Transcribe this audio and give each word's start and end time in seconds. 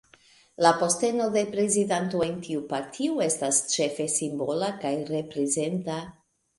La 0.65 0.69
posteno 0.79 1.27
de 1.35 1.43
prezidanto 1.51 2.23
en 2.29 2.41
tiu 2.49 2.65
partio 2.73 3.23
estas 3.29 3.63
ĉefe 3.77 4.11
simbola 4.19 4.75
kaj 4.83 4.99
reprezenta. 5.15 6.05